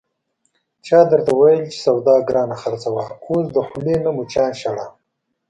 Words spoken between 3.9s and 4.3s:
نه